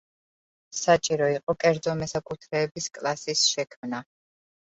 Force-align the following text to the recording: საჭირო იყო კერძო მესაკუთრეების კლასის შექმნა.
საჭირო 0.77 1.25
იყო 1.33 1.55
კერძო 1.65 1.93
მესაკუთრეების 1.99 2.89
კლასის 2.97 3.45
შექმნა. 3.53 4.01